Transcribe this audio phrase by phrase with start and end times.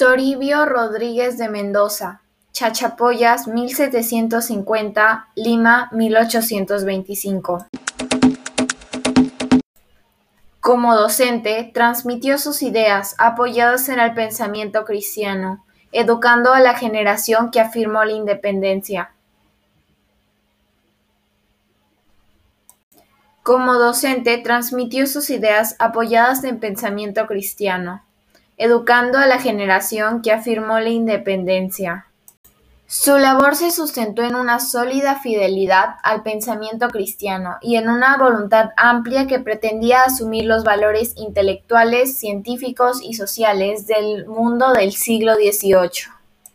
[0.00, 7.66] Toribio Rodríguez de Mendoza, Chachapoyas, mil setecientos cincuenta, Lima, mil ochocientos veinticinco.
[10.62, 17.60] Como docente, transmitió sus ideas, apoyadas en el pensamiento cristiano, educando a la generación que
[17.60, 19.12] afirmó la independencia.
[23.42, 28.02] Como docente, transmitió sus ideas apoyadas en pensamiento cristiano,
[28.60, 32.04] educando a la generación que afirmó la independencia.
[32.86, 38.70] Su labor se sustentó en una sólida fidelidad al pensamiento cristiano y en una voluntad
[38.76, 46.19] amplia que pretendía asumir los valores intelectuales, científicos y sociales del mundo del siglo XVIII.